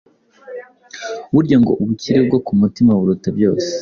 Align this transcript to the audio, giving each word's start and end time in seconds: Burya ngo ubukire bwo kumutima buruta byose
Burya 1.33 1.57
ngo 1.61 1.71
ubukire 1.81 2.19
bwo 2.27 2.39
kumutima 2.45 2.91
buruta 2.99 3.29
byose 3.37 3.69